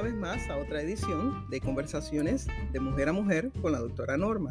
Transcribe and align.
una 0.00 0.08
vez 0.08 0.18
más 0.18 0.48
a 0.48 0.56
otra 0.56 0.80
edición 0.80 1.46
de 1.50 1.60
Conversaciones 1.60 2.46
de 2.72 2.80
Mujer 2.80 3.10
a 3.10 3.12
Mujer 3.12 3.50
con 3.60 3.72
la 3.72 3.80
doctora 3.80 4.16
Norma. 4.16 4.50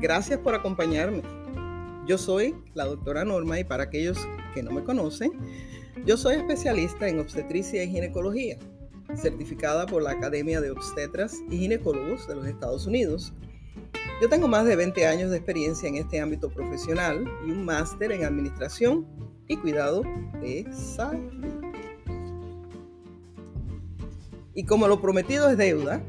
Gracias 0.00 0.38
por 0.38 0.54
acompañarme. 0.54 1.22
Yo 2.06 2.16
soy 2.16 2.54
la 2.74 2.84
doctora 2.84 3.24
Norma 3.24 3.58
y 3.58 3.64
para 3.64 3.82
aquellos 3.84 4.16
que 4.54 4.62
no 4.62 4.70
me 4.70 4.84
conocen, 4.84 5.32
yo 6.06 6.16
soy 6.16 6.36
especialista 6.36 7.08
en 7.08 7.18
obstetricia 7.18 7.82
y 7.82 7.90
ginecología, 7.90 8.56
certificada 9.16 9.84
por 9.84 10.00
la 10.00 10.12
Academia 10.12 10.60
de 10.60 10.70
Obstetras 10.70 11.34
y 11.50 11.58
Ginecólogos 11.58 12.28
de 12.28 12.36
los 12.36 12.46
Estados 12.46 12.86
Unidos. 12.86 13.32
Yo 14.22 14.28
tengo 14.28 14.46
más 14.46 14.64
de 14.64 14.76
20 14.76 15.08
años 15.08 15.32
de 15.32 15.38
experiencia 15.38 15.88
en 15.88 15.96
este 15.96 16.20
ámbito 16.20 16.50
profesional 16.50 17.24
y 17.44 17.50
un 17.50 17.64
máster 17.64 18.12
en 18.12 18.24
administración 18.24 19.08
y 19.48 19.56
cuidado 19.56 20.04
de 20.40 20.64
salud. 20.72 21.67
Y 24.58 24.64
como 24.64 24.88
lo 24.88 25.00
prometido 25.00 25.48
es 25.48 25.56
deuda, 25.56 26.02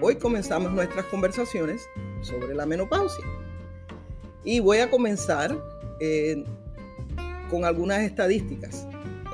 hoy 0.00 0.14
comenzamos 0.14 0.70
nuestras 0.70 1.06
conversaciones 1.06 1.88
sobre 2.20 2.54
la 2.54 2.64
menopausia. 2.64 3.24
Y 4.44 4.60
voy 4.60 4.78
a 4.78 4.88
comenzar 4.88 5.60
eh, 5.98 6.44
con 7.50 7.64
algunas 7.64 8.02
estadísticas. 8.02 8.86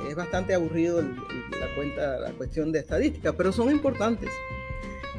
Es 0.08 0.14
bastante 0.16 0.54
aburrido 0.54 1.02
la, 1.02 1.74
cuenta, 1.76 2.18
la 2.18 2.30
cuestión 2.30 2.72
de 2.72 2.78
estadísticas, 2.78 3.34
pero 3.36 3.52
son 3.52 3.70
importantes. 3.70 4.30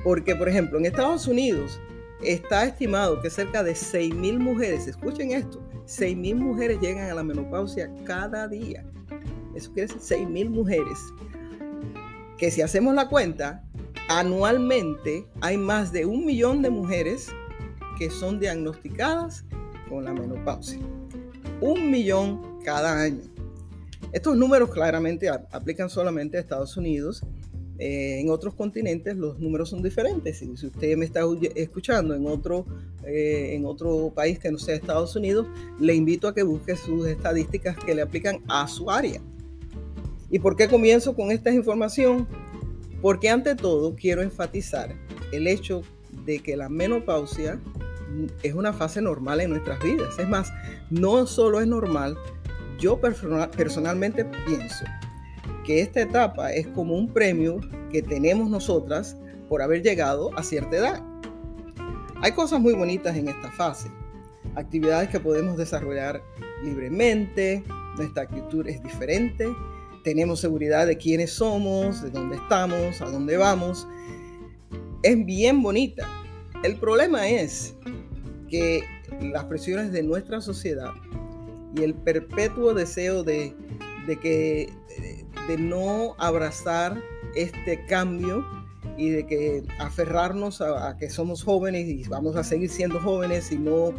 Porque, 0.04 0.35
por 0.35 0.49
ejemplo, 0.49 0.79
en 0.79 0.88
Estados 0.88 1.27
Unidos 1.27 1.79
está 2.23 2.65
estimado 2.65 3.21
que 3.21 3.29
cerca 3.29 3.62
de 3.62 3.73
6.000 3.73 4.40
mujeres, 4.40 4.88
escuchen 4.88 5.29
esto, 5.29 5.62
6.000 5.85 6.35
mujeres 6.38 6.79
llegan 6.81 7.07
a 7.07 7.13
la 7.13 7.24
menopausia 7.24 7.93
cada 8.04 8.48
día. 8.48 8.84
Eso 9.54 9.71
quiere 9.74 9.93
decir 9.93 10.18
6.000 10.27 10.49
mujeres 10.49 10.98
que 12.44 12.52
si 12.52 12.62
hacemos 12.62 12.94
la 12.94 13.08
cuenta, 13.08 13.63
anualmente 14.10 15.26
hay 15.40 15.55
más 15.55 15.94
de 15.94 16.05
un 16.05 16.26
millón 16.26 16.62
de 16.62 16.70
mujeres 16.70 17.30
que 17.98 18.10
son 18.10 18.38
diagnosticadas 18.38 19.46
con 19.88 20.04
la 20.04 20.12
menopausia. 20.12 20.82
Un 21.62 21.90
millón 21.90 22.60
cada 22.66 23.02
año. 23.02 23.21
Estos 24.12 24.36
números 24.36 24.71
claramente 24.71 25.30
aplican 25.30 25.90
solamente 25.90 26.36
a 26.36 26.41
Estados 26.41 26.76
Unidos. 26.76 27.24
Eh, 27.80 28.20
en 28.20 28.30
otros 28.30 28.55
continentes 28.55 29.16
los 29.16 29.40
números 29.40 29.70
son 29.70 29.82
diferentes. 29.82 30.40
Si, 30.40 30.52
usted 30.52 30.98
me 30.98 31.05
está 31.05 31.21
escuchando 31.55 32.14
en 32.14 32.27
otro, 32.27 32.66
eh, 33.05 33.52
en 33.54 33.66
otro 33.66 34.12
país 34.14 34.38
que 34.38 34.52
no 34.52 34.58
sea 34.58 34.76
Estados 34.76 35.16
Unidos, 35.16 35.48
le 35.80 35.96
invito 35.96 36.27
a 36.27 36.36
que 36.36 36.44
busque 36.44 36.76
sus 36.76 37.08
estadísticas 37.08 37.77
que 37.77 37.96
le 37.96 38.02
aplican 38.02 38.44
a 38.49 38.68
su 38.68 38.91
área. 38.91 39.21
¿Y 40.34 40.39
por 40.39 40.55
qué 40.55 40.67
comienzo 40.67 41.15
con 41.15 41.29
esta 41.29 41.51
información? 41.51 42.27
Porque 43.03 43.29
ante 43.29 43.53
todo 43.53 43.95
quiero 43.95 44.23
enfatizar 44.23 44.95
el 45.31 45.45
hecho 45.45 45.84
de 46.25 46.40
que 46.40 46.57
la 46.57 46.70
menopausia 46.70 47.59
es 48.41 48.55
una 48.55 48.73
fase 48.73 48.99
normal 48.99 49.41
en 49.41 49.51
nuestras 49.51 49.79
vidas. 49.84 50.17
Es 50.17 50.27
más, 50.27 50.51
no 50.90 51.27
solo 51.27 51.62
es 51.62 51.67
normal, 51.67 52.17
yo 52.79 52.99
personalmente 52.99 54.25
pienso 54.25 54.85
que 55.63 55.81
esta 55.81 56.01
etapa 56.01 56.51
es 56.51 56.65
como 56.65 56.95
un 56.95 57.13
premio 57.13 57.59
que 57.91 58.01
tenemos 58.01 58.49
nosotras 58.49 59.15
por 59.47 59.62
haber 59.62 59.84
llegado 59.84 60.35
a 60.35 60.41
cierta 60.41 60.77
edad. 60.77 61.03
Hay 62.23 62.31
cosas 62.31 62.59
muy 62.59 62.73
bonitas 62.73 63.15
en 63.15 63.27
esta 63.27 63.51
fase, 63.51 63.91
actividades 64.56 65.09
que 65.09 65.19
podemos 65.19 65.57
desarrollar 65.57 66.23
libremente, 66.63 67.63
nuestra 67.97 68.23
actitud 68.23 68.66
es 68.66 68.81
diferente 68.81 69.47
tenemos 70.03 70.40
seguridad 70.40 70.86
de 70.88 70.97
quiénes 70.97 71.31
somos, 71.31 72.02
de 72.02 72.09
dónde 72.09 72.36
estamos, 72.36 73.02
a 73.02 73.06
dónde 73.06 73.38
vamos. 73.38 73.88
Es 75.02 75.25
bien 75.25 75.62
bonita. 75.62 76.08
El 76.64 76.78
problema 76.78 77.28
es 77.28 77.75
que 78.50 78.84
las 79.22 79.46
presiones 79.46 79.91
de 79.91 80.03
nuestra 80.03 80.41
sociedad 80.41 80.91
y 81.75 81.84
el 81.84 81.94
perpetuo 81.94 82.74
deseo 82.74 83.24
de, 83.24 83.56
que, 84.22 84.72
de 85.47 85.58
no 85.58 86.16
abrazar 86.18 87.02
este 87.35 87.85
cambio 87.85 88.46
y 88.97 89.09
de 89.09 89.25
que 89.25 89.64
aferrarnos 89.80 90.62
a, 90.62 90.97
que 90.97 91.09
somos 91.09 91.44
jóvenes 91.44 91.88
y 91.88 92.03
vamos 92.08 92.35
a 92.35 92.44
seguir 92.44 92.70
siendo 92.70 93.00
jóvenes 93.00 93.52
y 93.52 93.58
no, 93.58 93.94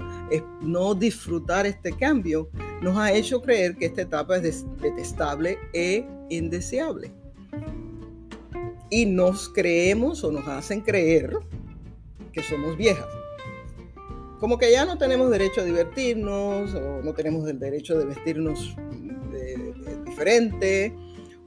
no 0.61 0.95
disfrutar 0.95 1.67
este 1.67 1.93
cambio, 1.93 2.49
nos 2.81 2.97
ha 2.99 3.13
hecho 3.13 3.41
creer 3.41 3.77
que 3.77 3.87
esta 3.87 4.03
etapa 4.03 4.37
es 4.37 4.65
detestable 4.81 5.59
e 5.73 6.07
indeseable. 6.29 7.13
Y 8.91 9.07
nos 9.07 9.49
creemos 9.49 10.23
o 10.25 10.31
nos 10.31 10.47
hacen 10.47 10.81
creer 10.81 11.37
que 12.33 12.43
somos 12.43 12.77
viejas. 12.77 13.09
Como 14.41 14.59
que 14.59 14.71
ya 14.71 14.85
no 14.85 14.99
tenemos 14.99 15.31
derecho 15.31 15.63
a 15.63 15.65
divertirnos 15.65 16.75
o 16.75 17.03
no 17.03 17.15
tenemos 17.15 17.49
el 17.49 17.59
derecho 17.59 17.99
de 17.99 18.05
vestirnos 18.05 18.77
diferente 20.05 20.95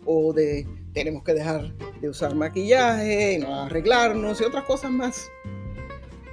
o 0.05 0.33
de 0.33 0.67
tenemos 0.93 1.23
que 1.23 1.33
dejar 1.33 1.73
de 2.01 2.09
usar 2.09 2.33
maquillaje, 2.35 3.33
y 3.33 3.37
no 3.37 3.53
arreglarnos 3.63 4.41
y 4.41 4.43
otras 4.43 4.63
cosas 4.63 4.89
más. 4.89 5.29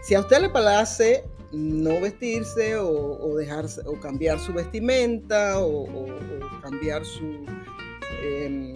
Si 0.03 0.15
a 0.15 0.21
usted 0.21 0.41
le 0.41 0.49
place 0.49 1.25
no 1.55 2.01
vestirse 2.01 2.77
o, 2.77 3.37
dejarse 3.37 3.83
o 3.87 3.99
cambiar 4.01 4.39
su 4.39 4.53
vestimenta 4.53 5.61
o, 5.61 6.07
cambiar 6.63 7.05
su, 7.05 7.45
em, 8.23 8.75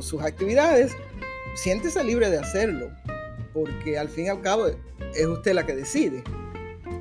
sus 0.00 0.22
actividades, 0.22 0.92
siéntese 1.54 2.02
libre 2.04 2.30
de 2.30 2.38
hacerlo, 2.38 2.90
porque 3.52 3.98
al 3.98 4.08
fin 4.08 4.26
y 4.26 4.28
al 4.28 4.40
cabo 4.40 4.66
es 4.66 5.26
usted 5.26 5.54
la 5.54 5.66
que 5.66 5.74
decide. 5.74 6.22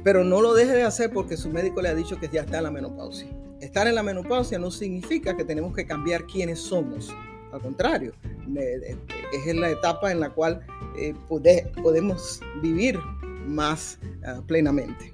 Pero 0.04 0.24
no 0.24 0.42
lo 0.42 0.54
deje 0.54 0.72
de 0.72 0.84
hacer 0.84 1.12
porque 1.12 1.38
su 1.38 1.50
médico 1.50 1.82
le 1.82 1.90
ha 1.90 1.96
dicho 1.96 2.20
que 2.20 2.30
ya 2.30 2.42
está 2.42 2.58
en 2.58 2.64
la 2.64 2.72
menopausia. 2.72 3.28
Estar 3.60 3.88
en 3.88 3.96
la 3.96 4.04
menopausia 4.04 4.58
no 4.58 4.72
significa 4.72 5.36
que 5.36 5.44
tenemos 5.44 5.76
que 5.76 5.86
cambiar 5.86 6.26
quiénes 6.26 6.60
somos. 6.60 7.14
Al 7.52 7.62
contrario, 7.62 8.14
es 8.56 9.56
la 9.56 9.70
etapa 9.70 10.12
en 10.12 10.20
la 10.20 10.30
cual 10.30 10.66
eh, 10.98 11.14
podemos 11.28 12.42
vivir 12.62 12.98
más 13.48 14.00
ah, 14.26 14.42
plenamente. 14.46 15.14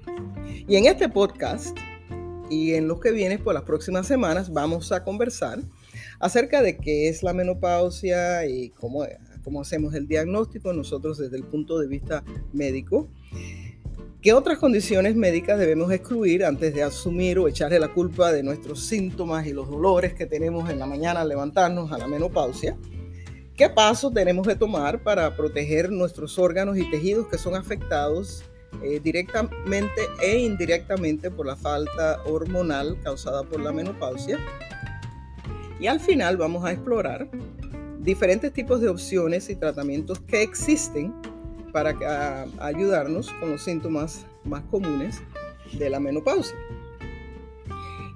Y 0.68 0.76
en 0.76 0.86
este 0.86 1.08
podcast 1.08 1.76
y 2.48 2.74
en 2.74 2.88
los 2.88 3.00
que 3.00 3.10
vienen 3.10 3.42
por 3.42 3.54
las 3.54 3.64
próximas 3.64 4.06
semanas 4.06 4.52
vamos 4.52 4.92
a 4.92 5.02
conversar 5.02 5.60
acerca 6.20 6.62
de 6.62 6.76
qué 6.76 7.08
es 7.08 7.22
la 7.22 7.32
menopausia 7.32 8.46
y 8.46 8.70
cómo, 8.70 9.04
cómo 9.42 9.60
hacemos 9.60 9.94
el 9.94 10.06
diagnóstico 10.06 10.72
nosotros 10.72 11.18
desde 11.18 11.36
el 11.36 11.44
punto 11.44 11.78
de 11.78 11.88
vista 11.88 12.24
médico. 12.52 13.08
¿Qué 14.22 14.32
otras 14.32 14.58
condiciones 14.58 15.14
médicas 15.14 15.58
debemos 15.58 15.92
excluir 15.92 16.44
antes 16.44 16.74
de 16.74 16.82
asumir 16.82 17.38
o 17.38 17.46
echarle 17.46 17.78
la 17.78 17.92
culpa 17.92 18.32
de 18.32 18.42
nuestros 18.42 18.84
síntomas 18.84 19.46
y 19.46 19.52
los 19.52 19.68
dolores 19.68 20.14
que 20.14 20.26
tenemos 20.26 20.68
en 20.68 20.80
la 20.80 20.86
mañana 20.86 21.20
al 21.20 21.28
levantarnos 21.28 21.92
a 21.92 21.98
la 21.98 22.08
menopausia? 22.08 22.76
¿Qué 23.56 23.70
pasos 23.70 24.12
tenemos 24.12 24.46
que 24.46 24.54
tomar 24.54 25.02
para 25.02 25.34
proteger 25.34 25.90
nuestros 25.90 26.38
órganos 26.38 26.76
y 26.76 26.90
tejidos 26.90 27.26
que 27.28 27.38
son 27.38 27.54
afectados 27.54 28.44
eh, 28.82 29.00
directamente 29.02 30.02
e 30.20 30.40
indirectamente 30.40 31.30
por 31.30 31.46
la 31.46 31.56
falta 31.56 32.22
hormonal 32.26 33.00
causada 33.02 33.44
por 33.44 33.60
la 33.60 33.72
menopausia? 33.72 34.38
Y 35.80 35.86
al 35.86 36.00
final 36.00 36.36
vamos 36.36 36.66
a 36.66 36.72
explorar 36.72 37.30
diferentes 38.00 38.52
tipos 38.52 38.82
de 38.82 38.90
opciones 38.90 39.48
y 39.48 39.56
tratamientos 39.56 40.20
que 40.20 40.42
existen 40.42 41.14
para 41.72 42.46
ayudarnos 42.58 43.32
con 43.40 43.52
los 43.52 43.64
síntomas 43.64 44.26
más 44.44 44.64
comunes 44.64 45.22
de 45.72 45.88
la 45.88 45.98
menopausia. 45.98 46.56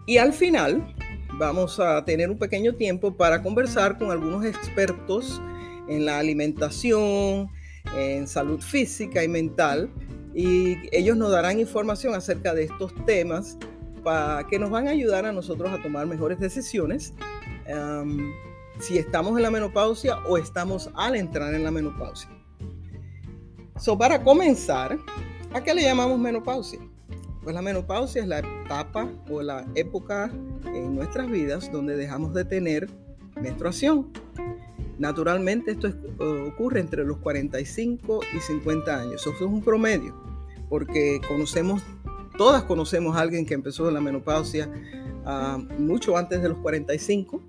Y 0.05 0.19
al 0.19 0.35
final 0.35 0.95
vamos 1.41 1.81
a 1.81 2.05
tener 2.05 2.31
un 2.31 2.39
pequeño 2.39 2.75
tiempo 2.75 3.17
para 3.17 3.43
conversar 3.43 3.97
con 3.97 4.11
algunos 4.11 4.45
expertos 4.45 5.41
en 5.89 6.05
la 6.05 6.19
alimentación, 6.19 7.49
en 7.97 8.29
salud 8.29 8.61
física 8.61 9.25
y 9.25 9.29
mental, 9.29 9.91
y 10.35 10.77
ellos 10.95 11.17
nos 11.17 11.31
darán 11.33 11.59
información 11.59 12.15
acerca 12.15 12.53
de 12.53 12.65
estos 12.65 12.95
temas 13.07 13.57
para 14.05 14.47
que 14.49 14.59
nos 14.59 14.69
van 14.69 14.87
a 14.87 14.91
ayudar 14.91 15.25
a 15.25 15.33
nosotros 15.33 15.71
a 15.71 15.83
tomar 15.83 16.07
mejores 16.07 16.39
decisiones 16.39 17.15
um, 17.75 18.31
si 18.79 18.99
estamos 18.99 19.35
en 19.39 19.43
la 19.43 19.51
menopausia 19.51 20.19
o 20.29 20.37
estamos 20.37 20.91
al 20.95 21.17
entrar 21.17 21.55
en 21.55 21.65
la 21.65 21.71
menopausia. 21.71 22.29
So, 23.79 23.97
para 23.97 24.23
comenzar, 24.23 24.99
¿a 25.55 25.63
qué 25.63 25.73
le 25.73 25.83
llamamos 25.83 26.19
menopausia? 26.19 26.81
Pues 27.43 27.55
la 27.55 27.63
menopausia 27.63 28.23
es 28.23 28.29
la 28.29 28.41
etapa 28.41 29.09
o 29.31 29.41
la 29.41 29.67
época 29.75 30.31
en 30.67 30.95
nuestras 30.95 31.31
vidas 31.31 31.73
donde 31.73 31.97
dejamos 31.97 32.35
de 32.35 32.45
tener 32.45 32.89
menstruación. 33.41 34.13
Naturalmente 34.99 35.71
esto 35.71 35.91
ocurre 36.53 36.81
entre 36.81 37.05
los 37.05 37.17
45 37.19 38.21
y 38.37 38.41
50 38.41 39.01
años. 39.01 39.23
Eso 39.23 39.31
es 39.31 39.41
un 39.41 39.63
promedio, 39.63 40.15
porque 40.69 41.23
conocemos, 41.27 41.83
todas 42.37 42.65
conocemos 42.65 43.17
a 43.17 43.21
alguien 43.21 43.47
que 43.47 43.55
empezó 43.55 43.91
la 43.91 44.03
menopausia 44.03 44.71
ah, 45.25 45.59
mucho 45.79 46.19
antes 46.19 46.43
de 46.43 46.51
los 46.51 46.59
45. 46.59 47.41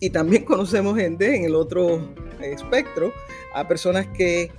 Y 0.00 0.08
también 0.08 0.44
conocemos 0.46 0.96
gente 0.96 1.36
en 1.36 1.44
el 1.44 1.54
otro 1.54 2.00
espectro 2.40 3.12
a 3.54 3.68
personas 3.68 4.06
que 4.06 4.50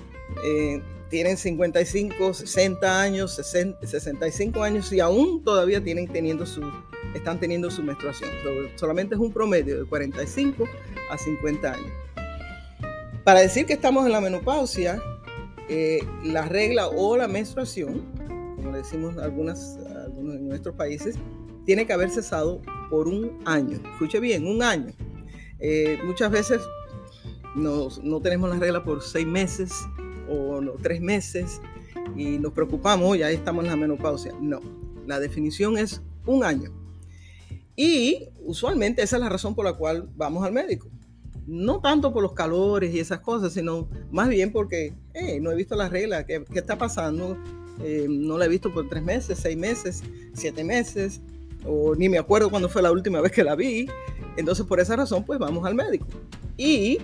eh, 0.44 0.82
tienen 1.10 1.38
55, 1.38 2.34
60 2.34 3.02
años, 3.02 3.36
65 3.36 4.62
años 4.62 4.92
y 4.92 5.00
aún 5.00 5.44
todavía 5.44 5.84
tienen 5.84 6.08
teniendo 6.08 6.46
su, 6.46 6.62
están 7.14 7.40
teniendo 7.40 7.72
su 7.72 7.84
menstruación. 7.84 8.30
solamente 8.76 9.16
es 9.16 9.22
un 9.22 9.32
promedio 9.32 9.80
de 9.80 9.86
45 9.86 10.66
a 11.10 11.18
50 11.18 11.72
años. 11.72 11.92
Para 13.24 13.42
decir 13.42 13.66
que 13.66 13.74
estamos 13.74 14.06
en 14.06 14.12
la 14.12 14.22
menopausia, 14.22 15.02
eh, 15.70 16.00
la 16.24 16.46
regla 16.46 16.88
o 16.88 17.18
la 17.18 17.28
menstruación, 17.28 18.06
como 18.56 18.72
le 18.72 18.80
decimos 18.80 19.18
algunas, 19.18 19.78
algunos 20.06 20.36
en 20.36 20.48
nuestros 20.48 20.76
países, 20.76 21.16
tiene 21.66 21.86
que 21.86 21.94
haber 21.94 22.10
cesado 22.10 22.62
por 22.90 23.08
un 23.08 23.40
año. 23.46 23.80
Escuche 23.94 24.20
bien, 24.20 24.48
un 24.48 24.64
año. 24.64 24.94
Eh, 25.60 26.00
muchas 26.06 26.32
veces 26.32 26.62
no 27.56 28.22
tenemos 28.22 28.50
la 28.50 28.58
regla 28.60 28.84
por 28.84 29.02
seis 29.02 29.26
meses 29.26 29.74
o 30.30 30.62
tres 30.82 31.02
meses 31.02 31.62
y 32.16 32.38
nos 32.38 32.54
preocupamos, 32.54 33.18
ya 33.18 33.30
estamos 33.32 33.64
en 33.64 33.72
la 33.72 33.76
menopausia. 33.76 34.34
No, 34.42 34.62
la 35.06 35.20
definición 35.20 35.78
es 35.78 36.02
un 36.26 36.44
año. 36.44 36.72
Y 37.76 38.30
usualmente 38.44 39.04
esa 39.04 39.18
es 39.18 39.22
la 39.22 39.30
razón 39.30 39.56
por 39.56 39.66
la 39.66 39.74
cual 39.74 40.10
vamos 40.16 40.44
al 40.44 40.52
médico. 40.52 40.90
No 41.46 41.80
tanto 41.80 42.12
por 42.12 42.24
los 42.24 42.34
calores 42.34 42.94
y 42.94 43.00
esas 43.00 43.20
cosas, 43.20 43.54
sino 43.54 43.88
más 44.12 44.30
bien 44.30 44.52
porque 44.52 44.94
no 45.42 45.52
he 45.52 45.56
visto 45.56 45.76
la 45.76 45.88
regla, 45.88 46.26
¿qué, 46.26 46.44
qué 46.52 46.60
está 46.60 46.78
pasando? 46.78 47.38
Eh, 47.84 48.08
no 48.10 48.38
la 48.38 48.46
he 48.46 48.50
visto 48.50 48.74
por 48.74 48.90
tres 48.90 49.04
meses, 49.04 49.40
seis 49.40 49.56
meses, 49.56 50.04
siete 50.34 50.64
meses, 50.64 51.22
o 51.66 51.96
ni 51.96 52.10
me 52.10 52.18
acuerdo 52.18 52.50
cuándo 52.50 52.70
fue 52.70 52.82
la 52.82 52.92
última 52.92 53.22
vez 53.22 53.32
que 53.32 53.44
la 53.44 53.56
vi. 53.56 53.88
Entonces, 54.36 54.66
por 54.66 54.80
esa 54.80 54.96
razón, 54.96 55.24
pues 55.24 55.40
vamos 55.40 55.66
al 55.66 55.76
médico. 55.76 56.08
Y 56.58 56.98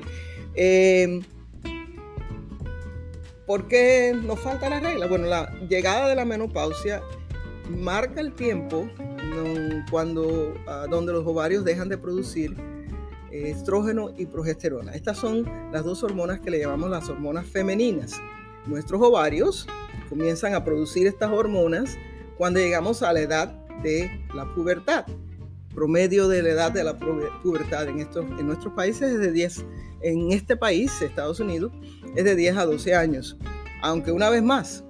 eh, 0.55 1.21
¿por 3.45 3.67
qué 3.67 4.13
nos 4.23 4.39
falta 4.39 4.69
la 4.69 4.79
regla? 4.79 5.07
Bueno, 5.07 5.27
la 5.27 5.51
llegada 5.67 6.07
de 6.07 6.15
la 6.15 6.25
menopausia 6.25 7.01
marca 7.69 8.21
el 8.21 8.33
tiempo 8.33 8.89
cuando 9.89 10.53
ah, 10.67 10.85
donde 10.89 11.13
los 11.13 11.25
ovarios 11.25 11.63
dejan 11.63 11.89
de 11.89 11.97
producir 11.97 12.55
estrógeno 13.31 14.11
y 14.15 14.25
progesterona. 14.25 14.93
Estas 14.93 15.17
son 15.17 15.49
las 15.71 15.83
dos 15.83 16.03
hormonas 16.03 16.39
que 16.39 16.51
le 16.51 16.59
llamamos 16.59 16.89
las 16.89 17.09
hormonas 17.09 17.47
femeninas. 17.47 18.21
Nuestros 18.65 19.01
ovarios 19.01 19.67
comienzan 20.09 20.53
a 20.53 20.63
producir 20.63 21.07
estas 21.07 21.31
hormonas 21.31 21.97
cuando 22.37 22.59
llegamos 22.59 23.01
a 23.01 23.11
la 23.11 23.21
edad 23.21 23.47
de 23.81 24.23
la 24.33 24.45
pubertad. 24.53 25.05
Promedio 25.73 26.27
de 26.27 26.43
la 26.43 26.49
edad 26.49 26.71
de 26.71 26.83
la 26.83 26.97
pubertad 26.97 27.87
en, 27.87 27.99
estos, 27.99 28.25
en 28.39 28.47
nuestros 28.47 28.73
países 28.73 29.11
es 29.11 29.19
de 29.19 29.31
10. 29.31 29.65
En 30.01 30.31
este 30.31 30.55
país, 30.55 31.01
Estados 31.01 31.39
Unidos, 31.39 31.71
es 32.15 32.23
de 32.23 32.35
10 32.35 32.57
a 32.57 32.65
12 32.65 32.95
años. 32.95 33.37
Aunque 33.81 34.11
una 34.11 34.29
vez 34.29 34.43
más, 34.43 34.83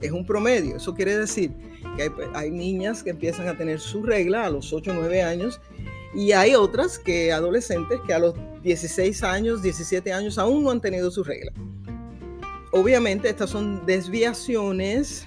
es 0.00 0.12
un 0.12 0.24
promedio. 0.24 0.76
Eso 0.76 0.94
quiere 0.94 1.16
decir 1.16 1.52
que 1.96 2.10
hay, 2.34 2.50
niñas 2.50 3.02
que 3.02 3.10
empiezan 3.10 3.48
a 3.48 3.56
tener 3.56 3.80
su 3.80 4.02
regla 4.02 4.46
a 4.46 4.50
los 4.50 4.72
8 4.72 4.90
o 4.90 4.94
9 4.94 5.22
años 5.22 5.60
y 6.14 6.32
hay 6.32 6.54
otras 6.54 6.98
que 6.98 7.32
adolescentes 7.32 8.00
que 8.06 8.14
a 8.14 8.18
los 8.18 8.34
16 8.62 9.22
años, 9.22 9.62
17 9.62 10.12
años 10.12 10.38
aún 10.38 10.64
no 10.64 10.70
han 10.70 10.80
tenido 10.80 11.10
su 11.10 11.22
regla. 11.22 11.52
Obviamente 12.72 13.28
estas 13.28 13.50
son 13.50 13.84
desviaciones 13.86 15.26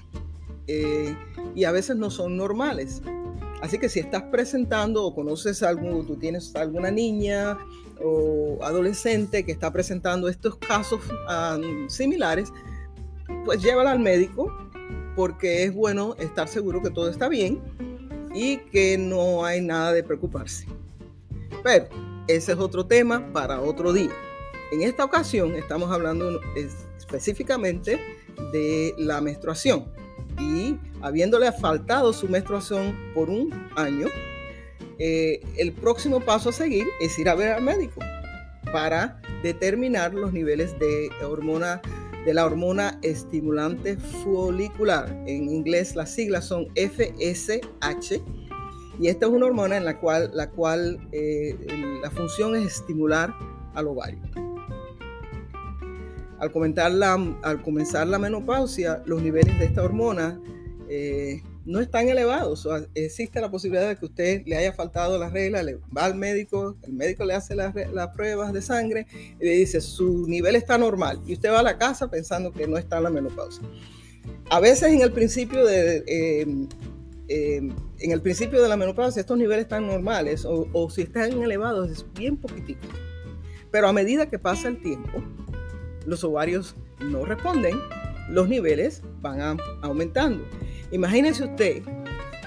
eh, 0.68 1.16
y 1.56 1.64
a 1.66 1.72
veces 1.72 1.96
no 1.98 2.10
son 2.10 2.38
normales. 2.38 3.02
Así 3.64 3.78
que 3.80 3.88
si 3.88 4.02
estás 4.02 4.24
presentando 4.24 5.06
o 5.06 5.16
conoces 5.16 5.64
algún, 5.64 6.06
tú 6.06 6.18
tienes 6.18 6.54
alguna 6.54 6.92
niña 6.92 7.58
o 8.04 8.60
adolescente 8.62 9.46
que 9.46 9.54
está 9.54 9.72
presentando 9.72 10.28
estos 10.28 10.58
casos 10.58 11.00
similares, 11.88 12.52
pues 13.46 13.64
llévala 13.64 13.92
al 13.92 14.00
médico 14.00 14.54
porque 15.16 15.64
es 15.64 15.74
bueno 15.74 16.14
estar 16.20 16.50
seguro 16.50 16.82
que 16.82 16.90
todo 16.90 17.10
está 17.10 17.30
bien 17.30 17.62
y 18.36 18.58
que 18.58 18.98
no 18.98 19.46
hay 19.46 19.62
nada 19.62 19.94
de 19.94 20.04
preocuparse. 20.04 20.68
Pero 21.64 21.88
ese 22.28 22.52
es 22.52 22.58
otro 22.58 22.86
tema 22.86 23.32
para 23.32 23.62
otro 23.62 23.94
día. 23.94 24.12
En 24.74 24.82
esta 24.82 25.06
ocasión 25.06 25.56
estamos 25.56 25.90
hablando 25.90 26.42
específicamente 26.98 27.98
de 28.52 28.94
la 28.98 29.22
menstruación 29.22 29.86
y 30.38 30.78
habiéndole 31.04 31.52
faltado 31.52 32.14
su 32.14 32.28
menstruación 32.28 32.98
por 33.14 33.30
un 33.30 33.54
año, 33.76 34.08
eh, 34.98 35.42
el 35.58 35.74
próximo 35.74 36.22
paso 36.22 36.50
a 36.50 36.54
seguir 36.54 36.88
es 37.02 37.20
ir 37.20 37.30
a 37.30 37.36
ver 37.36 37.52
al 37.52 37.64
médico 37.64 38.00
para 38.72 39.22
determinar 39.44 40.14
los 40.14 40.34
niveles 40.34 40.78
de 40.80 41.10
hormona 41.24 41.82
de 42.26 42.34
la 42.34 42.46
hormona 42.46 43.00
estimulante 43.02 43.98
folicular. 43.98 45.10
En 45.28 45.50
inglés 45.50 45.94
las 45.94 46.10
siglas 46.10 46.46
son 46.46 46.68
FSH 46.76 48.22
y 48.98 49.08
esta 49.08 49.26
es 49.26 49.32
una 49.32 49.48
hormona 49.48 49.76
en 49.76 49.84
la 49.84 50.00
cual, 50.00 50.32
la, 50.34 50.50
cual 50.50 51.06
eh, 51.12 51.58
la 52.02 52.10
función 52.12 52.56
es 52.56 52.80
estimular 52.80 53.34
al 53.74 53.88
ovario. 53.88 54.22
Al, 56.40 56.52
al 57.44 57.62
comenzar 57.62 58.08
la 58.08 58.20
menopausia, 58.20 59.04
los 59.06 59.22
niveles 59.22 59.60
de 59.60 59.66
esta 59.66 59.84
hormona 59.84 60.40
eh, 60.96 61.42
no 61.66 61.80
están 61.80 62.08
elevados. 62.08 62.68
existe 62.94 63.42
la 63.42 63.50
posibilidad 63.50 63.88
de 63.88 63.96
que 63.96 64.06
usted 64.06 64.44
le 64.46 64.58
haya 64.58 64.74
faltado 64.74 65.18
la 65.18 65.30
regla, 65.30 65.64
le 65.64 65.80
va 65.96 66.06
al 66.06 66.14
médico, 66.14 66.78
el 66.84 66.94
médico 66.94 67.26
le 67.26 67.34
hace 67.34 67.56
las, 67.56 67.74
pruebas 68.14 68.54
de 68.54 68.62
sangre 68.62 69.08
y 69.40 69.44
le 69.44 69.52
dice 69.52 69.82
su 69.82 70.28
nivel 70.28 70.56
está 70.56 70.78
normal. 70.78 71.20
Y 71.26 71.34
usted 71.34 71.50
va 71.50 71.62
a 71.62 71.64
la 71.64 71.80
casa 71.80 72.12
pensando 72.12 72.52
que 72.52 72.68
no 72.68 72.78
está 72.78 72.98
en 72.98 73.04
la 73.04 73.10
menopausia. 73.10 73.64
A 74.52 74.60
veces 74.60 74.92
en 74.92 75.02
el 75.02 75.12
principio 75.12 75.66
de, 75.66 76.04
em, 76.06 76.68
em, 77.28 77.76
en 78.00 78.12
el 78.12 78.22
principio 78.22 78.62
de 78.62 78.70
la 78.70 78.78
menopausia 78.78 79.22
estos 79.22 79.38
niveles 79.38 79.64
están 79.64 79.88
normales 79.88 80.46
o, 80.46 80.68
o 80.74 80.90
si 80.92 81.02
están 81.02 81.42
elevados 81.42 81.90
es 81.90 82.06
bien 82.14 82.38
poquitito. 82.38 82.88
Pero 83.72 83.88
a 83.88 83.94
medida 83.94 84.28
que 84.30 84.38
pasa 84.38 84.68
el 84.68 84.80
tiempo, 84.80 85.24
los 86.06 86.24
ovarios 86.24 86.76
no 87.00 87.26
responden, 87.26 87.80
los 88.30 88.48
niveles 88.48 89.02
van 89.22 89.58
aumentando. 89.82 90.46
Imagínese 90.94 91.46
usted, 91.46 91.82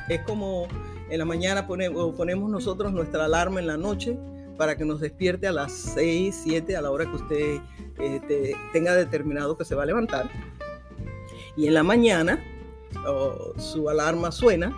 es 0.09 0.21
como 0.21 0.69
en 1.11 1.19
la 1.19 1.25
mañana 1.25 1.67
ponemos, 1.67 2.49
nosotros 2.49 2.93
nuestra 2.93 3.25
alarma 3.25 3.59
en 3.59 3.67
la 3.67 3.77
noche 3.77 4.17
para 4.57 4.77
que 4.77 4.85
nos 4.85 5.01
despierte 5.01 5.49
a 5.49 5.53
las 5.53 5.73
6, 5.73 6.43
7, 6.45 6.77
a 6.77 6.81
la 6.81 6.93
hora 6.93 7.07
que 7.07 7.17
usted 7.17 7.61
este, 7.99 8.55
tenga 8.73 8.95
determinado 8.95 9.57
que 9.57 9.65
se 9.65 9.75
va 9.75 9.83
a 9.83 9.87
levantar. 9.87 10.31
Y 11.57 11.67
en 11.67 11.75
la 11.75 11.83
mañana 11.83 12.41
su 13.59 13.91
alarma 13.91 14.31
suena 14.31 14.73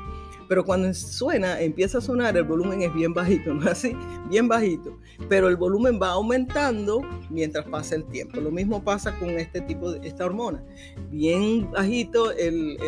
pero 0.49 0.64
cuando 0.64 0.93
suena, 0.95 1.61
empieza 1.61 1.99
a 1.99 2.00
sonar, 2.00 2.37
el 2.37 2.45
volumen 2.45 2.83
es 2.83 2.93
bien 2.95 3.12
bajito, 3.12 3.52
¿no 3.55 3.62
es 3.62 3.69
así? 3.69 3.95
Bien 4.28 4.49
bajito, 4.49 4.99
pero 5.28 5.49
el 5.49 5.57
volumen 5.57 6.00
va 6.00 6.09
aumentando 6.09 7.02
mientras 7.28 7.67
pasa 7.67 7.97
el 7.97 8.05
tiempo. 8.05 8.40
Lo 8.40 8.50
mismo 8.50 8.83
pasa 8.83 9.17
con 9.19 9.31
este 9.31 9.61
tipo 9.61 9.93
de 9.93 10.09
esta 10.09 10.25
hormona. 10.25 10.62
Bien 11.11 11.71
bajito 11.71 12.33
el, 12.33 12.78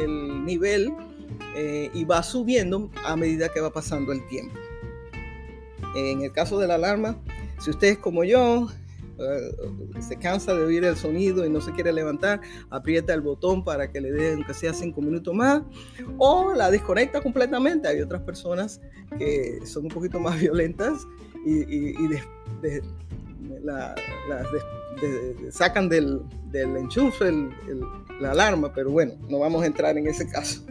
nivel 0.44 0.92
eh, 1.54 1.90
y 1.92 2.04
va 2.04 2.22
subiendo 2.22 2.90
a 3.04 3.14
medida 3.16 3.50
que 3.50 3.60
va 3.60 3.70
pasando 3.70 4.12
el 4.12 4.26
tiempo. 4.28 4.54
En 5.96 6.22
el 6.22 6.32
caso 6.32 6.58
de 6.58 6.66
la 6.66 6.76
alarma, 6.76 7.18
si 7.58 7.70
usted 7.70 7.88
es 7.88 7.98
como 7.98 8.24
yo, 8.24 8.68
eh, 9.20 10.00
se 10.00 10.16
cansa 10.16 10.54
de 10.54 10.64
oír 10.64 10.84
el 10.84 10.96
sonido 10.96 11.44
y 11.44 11.50
no 11.50 11.60
se 11.60 11.72
quiere 11.72 11.92
levantar, 11.92 12.40
aprieta 12.70 13.14
el 13.14 13.20
botón 13.20 13.64
para 13.64 13.90
que 13.90 14.00
le 14.00 14.12
dé 14.12 14.32
aunque 14.34 14.54
sea 14.54 14.72
cinco 14.72 15.00
minutos 15.00 15.34
más, 15.34 15.62
o 16.18 16.54
la 16.54 16.70
desconecta 16.70 17.20
completamente. 17.20 17.88
Hay 17.88 18.00
otras 18.00 18.22
personas 18.22 18.80
que 19.18 19.60
son 19.64 19.84
un 19.84 19.90
poquito 19.90 20.18
más 20.20 20.40
violentas 20.40 21.06
y, 21.44 21.94
la, 23.62 23.94
sacan 25.50 25.88
del, 25.88 26.22
enchufe 26.52 27.32
la 28.20 28.32
alarma, 28.32 28.72
pero 28.72 28.90
bueno, 28.90 29.14
no 29.28 29.38
vamos 29.38 29.62
a 29.62 29.66
entrar 29.66 29.96
en 29.96 30.06
ese 30.06 30.26
caso. 30.28 30.62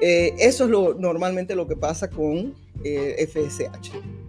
Eh, 0.00 0.34
eso 0.38 0.64
es 0.64 0.70
lo, 0.70 0.94
normalmente 0.94 1.54
lo 1.54 1.66
que 1.66 1.76
pasa 1.76 2.08
con 2.08 2.54
eh, 2.84 3.26
FSH. 3.26 4.19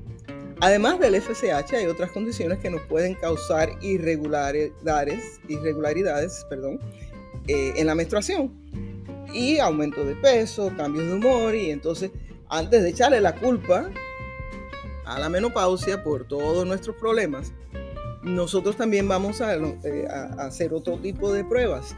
Además 0.61 0.99
del 0.99 1.19
FSH, 1.19 1.73
hay 1.75 1.87
otras 1.87 2.11
condiciones 2.11 2.59
que 2.59 2.69
nos 2.69 2.81
pueden 2.81 3.15
causar 3.15 3.71
irregularidades, 3.81 5.41
irregularidades 5.47 6.45
perdón, 6.51 6.79
eh, 7.47 7.73
en 7.75 7.87
la 7.87 7.95
menstruación. 7.95 8.53
Y 9.33 9.57
aumento 9.57 10.05
de 10.05 10.15
peso, 10.15 10.71
cambios 10.77 11.07
de 11.07 11.13
humor. 11.15 11.55
Y 11.55 11.71
entonces, 11.71 12.11
antes 12.47 12.83
de 12.83 12.89
echarle 12.89 13.19
la 13.21 13.33
culpa 13.33 13.89
a 15.05 15.19
la 15.19 15.29
menopausia 15.29 16.03
por 16.03 16.27
todos 16.27 16.63
nuestros 16.67 16.95
problemas, 16.95 17.53
nosotros 18.21 18.77
también 18.77 19.07
vamos 19.07 19.41
a, 19.41 19.55
eh, 19.55 20.07
hacer 20.37 20.75
otro 20.75 20.99
tipo 20.99 21.33
de 21.33 21.43
pruebas. 21.43 21.95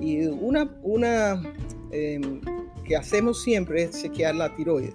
Y 0.00 0.26
una, 0.26 0.70
una 0.82 1.42
em, 1.90 2.40
que 2.84 2.96
hacemos 2.96 3.42
siempre 3.42 3.82
es 3.82 4.00
chequear 4.00 4.36
la 4.36 4.54
tiroides 4.54 4.94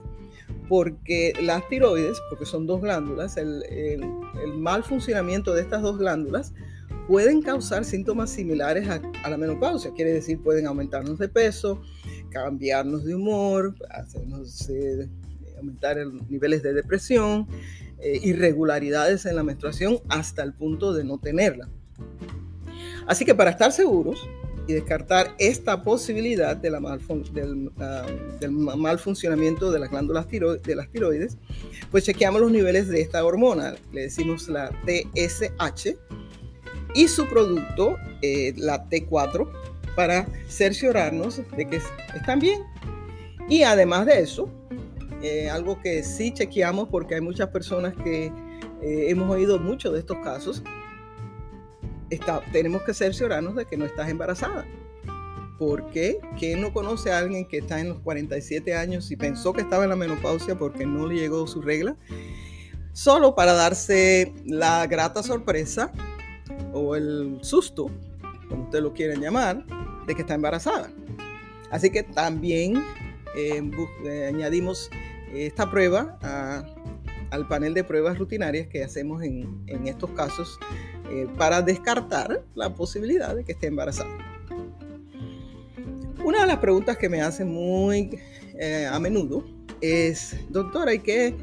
porque 0.71 1.33
las 1.41 1.67
tiroides, 1.67 2.21
porque 2.29 2.45
son 2.45 2.65
dos 2.65 2.79
glándulas, 2.79 3.35
el, 3.35 3.61
mal 4.55 4.85
funcionamiento 4.85 5.53
de 5.53 5.63
estas 5.63 5.81
dos 5.81 5.97
glándulas 5.97 6.53
pueden 7.09 7.41
causar 7.41 7.83
síntomas 7.83 8.29
similares 8.29 8.87
a, 8.87 9.01
la 9.29 9.35
menopausia, 9.35 9.91
quiere 9.93 10.13
decir 10.13 10.41
pueden 10.41 10.67
aumentarnos 10.67 11.19
de 11.19 11.27
peso, 11.27 11.81
cambiarnos 12.29 13.03
de 13.03 13.15
humor, 13.15 13.75
hacernos 13.89 14.69
eh, 14.69 15.09
aumentar 15.57 15.97
niveles 16.29 16.63
de 16.63 16.71
depresión, 16.71 17.49
eh, 17.99 18.21
irregularidades 18.23 19.25
en 19.25 19.35
la 19.35 19.43
menstruación 19.43 19.97
hasta 20.07 20.41
el 20.41 20.53
punto 20.53 20.93
de 20.93 21.03
no 21.03 21.17
tenerla. 21.17 21.67
Así 23.07 23.25
que 23.25 23.35
para 23.35 23.49
estar 23.49 23.73
seguros 23.73 24.25
y 24.67 24.73
descartar 24.73 25.33
esta 25.37 25.83
posibilidad 25.83 26.55
del, 26.55 26.75
ah, 27.79 28.05
mal 28.49 28.99
funcionamiento 28.99 29.71
de 29.71 29.79
las 29.79 29.89
glándulas 29.89 30.27
de 30.29 30.75
las 30.75 30.89
tiroides, 30.89 31.37
pues 31.89 32.05
chequeamos 32.05 32.41
los 32.41 32.51
niveles 32.51 32.87
de 32.87 33.01
esta 33.01 33.23
hormona, 33.25 33.75
le 33.91 34.01
decimos 34.01 34.47
la 34.47 34.69
TSH, 34.85 35.97
y 36.93 37.07
su 37.07 37.27
producto, 37.27 37.97
eh, 38.21 38.53
la 38.57 38.89
T4, 38.89 39.49
para 39.95 40.27
cerciorarnos 40.47 41.41
de 41.55 41.67
que 41.67 41.81
están 42.15 42.39
bien. 42.39 42.61
Y 43.49 43.63
además 43.63 44.05
de 44.05 44.19
eso, 44.19 44.49
eh, 45.21 45.49
algo 45.49 45.81
que 45.81 46.03
sí 46.03 46.33
chequeamos 46.33 46.89
porque 46.89 47.15
hay 47.15 47.21
muchas 47.21 47.49
personas 47.49 47.93
que 48.03 48.31
eh, 48.81 49.05
hemos 49.09 49.29
oído 49.29 49.59
mucho 49.59 49.91
de 49.91 49.99
estos 49.99 50.17
casos, 50.23 50.63
tenemos 52.51 52.83
que 52.83 52.93
cerciorarnos 52.93 53.55
de 53.55 53.65
que 53.65 53.77
no 53.77 53.85
estás 53.85 54.09
embarazada. 54.09 54.65
Porque 55.57 56.19
¿quién 56.39 56.61
no 56.61 56.73
conoce 56.73 57.11
a 57.11 57.19
alguien 57.19 57.45
que 57.45 57.59
está 57.59 57.79
en 57.79 57.89
los 57.89 57.99
47 57.99 58.75
años 58.75 59.11
y 59.11 59.15
pensó 59.15 59.53
que 59.53 59.61
estaba 59.61 59.83
en 59.83 59.91
la 59.91 59.95
menopausia 59.95 60.57
porque 60.57 60.85
no 60.85 61.07
le 61.07 61.15
llegó 61.15 61.45
su 61.45 61.61
regla? 61.61 61.95
Solo 62.93 63.35
para 63.35 63.53
darse 63.53 64.33
la 64.45 64.87
grata 64.87 65.23
sorpresa 65.23 65.91
o 66.73 66.95
el 66.95 67.39
susto, 67.41 67.91
como 68.49 68.63
ustedes 68.63 68.83
lo 68.83 68.93
quieren 68.93 69.21
llamar, 69.21 69.63
de 70.07 70.15
que 70.15 70.21
está 70.21 70.33
embarazada. 70.33 70.91
Así 71.69 71.89
que 71.89 72.03
también 72.03 72.83
eh, 73.35 74.27
añadimos 74.27 74.89
esta 75.33 75.69
prueba 75.69 76.17
al 77.29 77.47
panel 77.47 77.73
de 77.73 77.83
pruebas 77.83 78.19
rutinarias 78.19 78.67
que 78.67 78.83
hacemos 78.83 79.23
en, 79.23 79.63
estos 79.87 80.11
casos 80.11 80.59
eh, 81.13 81.27
para 81.37 81.61
descartar 81.61 82.41
la 82.55 82.73
posibilidad 82.73 83.35
de 83.35 83.43
que 83.43 83.51
esté 83.51 83.67
embarazada. 83.67 84.09
Una 86.23 86.41
de 86.41 86.47
las 86.47 86.59
preguntas 86.59 86.95
que 86.95 87.09
me 87.09 87.21
hacen 87.21 87.51
muy 87.51 88.17
eh, 88.57 88.87
a 88.89 88.97
menudo 88.97 89.43
es, 89.81 90.37
doctora, 90.49 90.93
¿y 90.93 90.99
qué 90.99 91.35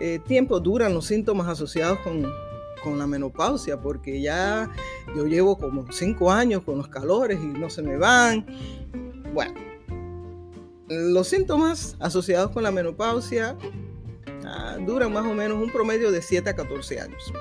eh, 0.00 0.18
tiempo 0.26 0.60
duran 0.60 0.94
los 0.94 1.04
síntomas 1.04 1.46
asociados 1.46 1.98
con, 1.98 2.26
con 2.82 2.98
la 2.98 3.06
menopausia? 3.06 3.78
Porque 3.78 4.22
ya 4.22 4.70
yo 5.14 5.26
llevo 5.26 5.58
como 5.58 5.92
cinco 5.92 6.32
años 6.32 6.62
con 6.62 6.78
los 6.78 6.88
calores 6.88 7.38
y 7.42 7.46
no 7.46 7.68
se 7.68 7.82
me 7.82 7.98
van. 7.98 8.46
Bueno, 9.34 9.60
los 10.88 11.28
síntomas 11.28 11.96
asociados 12.00 12.50
con 12.52 12.62
la 12.62 12.70
menopausia 12.70 13.58
ah, 14.46 14.78
duran 14.86 15.12
más 15.12 15.26
o 15.26 15.34
menos 15.34 15.62
un 15.62 15.70
promedio 15.70 16.10
de 16.10 16.22
7 16.22 16.48
a 16.48 16.56
14 16.56 16.98
años. 16.98 17.32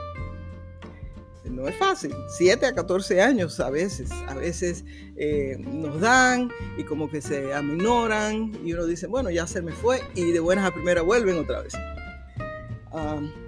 No 1.52 1.68
es 1.68 1.76
fácil, 1.76 2.16
7 2.38 2.66
a 2.66 2.74
14 2.74 3.22
años 3.22 3.60
a 3.60 3.70
veces, 3.70 4.10
a 4.28 4.34
veces 4.36 4.86
eh, 5.18 5.58
nos 5.60 6.00
dan 6.00 6.50
y 6.78 6.84
como 6.84 7.10
que 7.10 7.22
se 7.22 7.54
aminoran 7.54 8.54
y 8.64 8.74
uno 8.74 8.86
dice, 8.86 9.08
bueno, 9.08 9.30
ya 9.30 9.46
se 9.46 9.62
me 9.62 9.74
fue 9.74 10.02
y 10.16 10.32
de 10.32 10.40
buenas 10.40 10.66
a 10.66 10.74
primera 10.74 11.02
vuelven 11.02 11.38
otra 11.38 11.62
vez. 11.62 11.74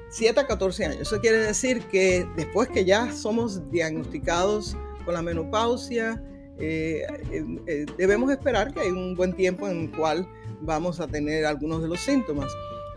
7 0.10 0.40
a 0.40 0.46
14 0.46 0.86
años, 0.86 1.02
eso 1.02 1.20
quiere 1.20 1.38
decir 1.38 1.82
que 1.88 2.28
después 2.36 2.70
que 2.70 2.86
ya 2.86 3.12
somos 3.12 3.72
diagnosticados 3.72 4.78
con 5.06 5.14
la 5.14 5.22
menopausia, 5.22 6.22
eh, 6.60 7.06
eh, 7.66 7.86
debemos 7.98 8.32
esperar 8.32 8.74
que 8.74 8.82
hay 8.82 8.92
un 8.92 9.16
buen 9.16 9.34
tiempo 9.34 9.68
en 9.68 9.84
el 9.84 9.92
cual 9.92 10.28
vamos 10.62 11.00
a 11.00 11.08
tener 11.08 11.46
algunos 11.46 11.82
de 11.82 11.88
los 11.88 12.00
síntomas. 12.00 12.52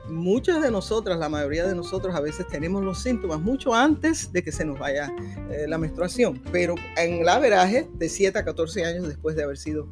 Muchas 0.08 0.62
de 0.62 0.70
nosotras, 0.70 1.18
la 1.18 1.28
mayoría 1.28 1.66
de 1.66 1.74
nosotros 1.74 2.14
a 2.14 2.20
veces 2.20 2.46
tenemos 2.48 2.84
los 2.84 3.02
síntomas 3.02 3.40
mucho 3.40 3.74
antes 3.74 4.32
de 4.32 4.42
que 4.42 4.52
se 4.52 4.64
nos 4.64 4.78
vaya 4.78 5.12
eh, 5.50 5.66
la 5.68 5.78
menstruación, 5.78 6.40
pero 6.52 6.74
en 6.96 7.22
el 7.22 7.28
averaje 7.28 7.88
de 7.94 8.08
7 8.08 8.38
a 8.38 8.44
14 8.44 8.84
años 8.84 9.08
después 9.08 9.36
de 9.36 9.42
haber 9.42 9.58
sido 9.58 9.88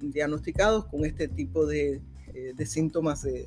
diagnosticados 0.00 0.86
con 0.86 1.04
este 1.04 1.28
tipo 1.28 1.66
de, 1.66 2.00
de 2.32 2.66
síntomas 2.66 3.22
de 3.22 3.46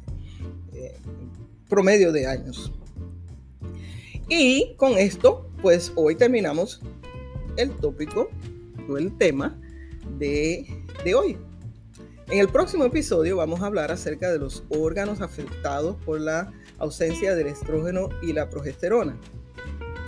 promedio 1.67 2.11
de 2.11 2.27
años. 2.27 2.71
Y 4.29 4.75
con 4.77 4.99
esto, 4.99 5.49
pues 5.63 5.91
hoy 5.95 6.15
terminamos 6.15 6.81
el 7.57 7.71
tópico 7.71 8.29
el 8.95 9.17
tema 9.17 9.57
de, 10.19 10.65
hoy. 11.15 11.37
En 12.27 12.39
el 12.39 12.49
próximo 12.49 12.85
episodio 12.85 13.37
vamos 13.37 13.61
a 13.61 13.67
hablar 13.67 13.91
acerca 13.91 14.31
de 14.31 14.39
los 14.39 14.63
órganos 14.69 15.21
afectados 15.21 15.95
por 16.03 16.19
la 16.19 16.51
ausencia 16.79 17.35
del 17.35 17.45
estrógeno 17.45 18.09
y 18.23 18.33
la 18.33 18.49
progesterona, 18.49 19.15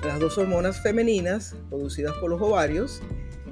las 0.03 0.19
dos 0.19 0.35
hormonas 0.39 0.81
femeninas 0.81 1.55
producidas 1.69 2.15
por 2.15 2.31
los 2.31 2.41
ovarios, 2.41 3.03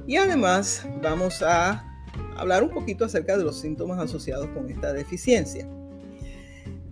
y 0.07 0.15
además 0.15 0.83
vamos 1.03 1.43
a 1.43 1.85
hablar 2.37 2.63
un 2.63 2.71
poquito 2.71 3.05
acerca 3.05 3.37
de 3.37 3.43
los 3.43 3.59
síntomas 3.59 3.99
asociados 3.99 4.47
con 4.49 4.67
esta 4.67 4.93
deficiencia. 4.93 5.69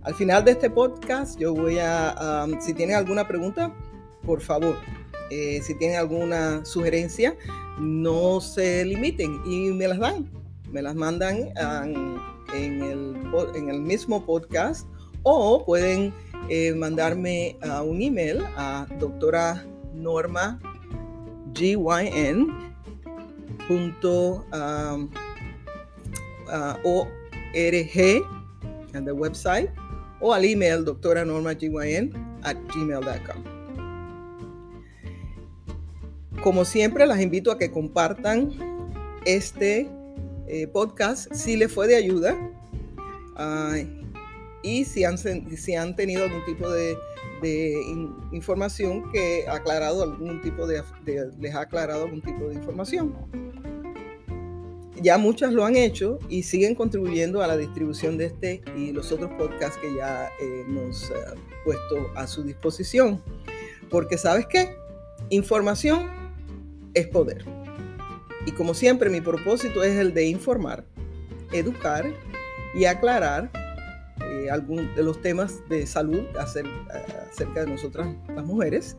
Al 0.02 0.14
final 0.14 0.44
de 0.44 0.52
este 0.52 0.70
podcast 0.70 1.40
yo 1.40 1.54
voy 1.54 1.78
a, 1.80 2.46
si 2.60 2.72
tienen 2.74 2.94
alguna 2.94 3.26
pregunta, 3.26 3.74
por 4.24 4.40
favor, 4.40 4.76
eh, 5.28 5.60
si 5.60 5.74
tienen 5.76 5.98
alguna 5.98 6.64
sugerencia, 6.64 7.36
no 7.80 8.40
se 8.40 8.84
limiten 8.84 9.40
y 9.44 9.72
me 9.72 9.88
las 9.88 9.98
dan. 9.98 10.43
Me 10.74 10.82
las 10.82 10.96
mandan 10.96 11.52
en, 12.52 12.90
el, 13.70 13.80
mismo 13.80 14.26
podcast 14.26 14.88
o 15.22 15.64
pueden 15.64 16.12
eh, 16.48 16.74
mandarme 16.74 17.56
un 17.84 18.02
email 18.02 18.42
a 18.56 18.84
doctora 18.98 19.64
norma 19.94 20.58
gyn 21.52 22.74
punto 23.68 24.44
org 26.82 27.96
en 28.94 29.04
the 29.04 29.12
website 29.12 29.70
o 30.20 30.34
al 30.34 30.44
email 30.44 30.84
doctora 30.84 31.24
norma 31.24 31.52
gyn 31.52 32.12
at 32.42 32.56
gmail.com. 32.74 33.44
Como 36.42 36.64
siempre, 36.64 37.06
las 37.06 37.20
invito 37.20 37.52
a 37.52 37.58
que 37.58 37.70
compartan 37.70 38.50
este 39.24 39.88
eh, 40.46 40.66
podcast 40.66 41.32
si 41.32 41.56
les 41.56 41.72
fue 41.72 41.86
de 41.86 41.96
ayuda 41.96 42.36
y 44.64 44.84
si 44.86 45.04
han, 45.04 45.18
si 45.18 45.74
han 45.74 45.94
tenido 45.94 46.24
algún 46.24 46.44
tipo 46.44 46.70
de, 46.70 46.96
información 48.32 49.12
que 49.12 49.44
ha 49.46 49.56
aclarado 49.56 50.02
algún 50.02 50.40
tipo 50.40 50.66
de, 50.66 50.82
les 51.38 51.54
ha 51.54 51.60
aclarado 51.60 52.04
algún 52.04 52.22
tipo 52.22 52.48
de 52.48 52.54
información. 52.54 53.14
Ya 55.02 55.18
muchas 55.18 55.52
lo 55.52 55.66
han 55.66 55.76
hecho 55.76 56.18
y 56.30 56.44
siguen 56.44 56.74
contribuyendo 56.74 57.42
a 57.42 57.46
la 57.46 57.58
distribución 57.58 58.16
de 58.16 58.26
este 58.26 58.62
y 58.78 58.92
los 58.92 59.12
otros 59.12 59.30
podcasts 59.34 59.76
que 59.76 59.94
ya 59.94 60.30
hemos 60.40 61.10
eh, 61.10 61.14
puesto 61.66 62.10
a 62.16 62.26
su 62.26 62.42
disposición. 62.42 63.22
Porque 63.90 64.16
sabes 64.16 64.46
qué? 64.46 64.74
Información 65.28 66.08
es 66.94 67.06
poder. 67.08 67.44
Y 68.46 68.52
como 68.52 68.74
siempre, 68.74 69.10
mi 69.10 69.20
propósito 69.20 69.82
es 69.82 69.96
el 69.96 70.12
de 70.12 70.26
informar, 70.26 70.84
educar 71.52 72.06
y 72.74 72.84
aclarar 72.84 73.50
eh, 74.20 74.48
de 74.96 75.02
los 75.02 75.20
temas 75.22 75.66
de 75.68 75.86
salud 75.86 76.24
acerca 76.38 77.64
de 77.64 77.66
nosotras 77.66 78.08
las 78.34 78.44
mujeres 78.44 78.96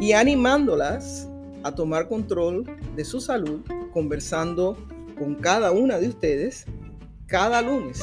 y 0.00 0.12
animándolas 0.12 1.28
a 1.62 1.74
tomar 1.74 2.08
control 2.08 2.64
de 2.96 3.04
su 3.04 3.20
salud, 3.20 3.60
conversando 3.92 4.76
con 5.18 5.36
cada 5.36 5.72
una 5.72 5.98
de 5.98 6.08
ustedes 6.08 6.66
cada 7.26 7.62
lunes 7.62 8.02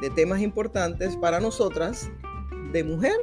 de 0.00 0.10
temas 0.10 0.40
importantes 0.40 1.16
para 1.16 1.40
nosotras 1.40 2.10
de 2.72 2.84
mujer 2.84 3.14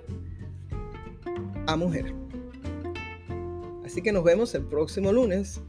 a 1.65 1.75
mujer. 1.75 2.13
Así 3.86 4.01
que 4.01 4.12
nos 4.12 4.24
vemos 4.24 4.53
el 4.56 4.63
próximo 4.63 5.12
lunes. 5.12 5.62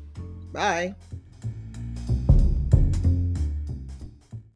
Bye. 0.53 0.95